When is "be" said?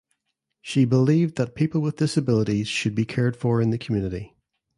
2.95-3.05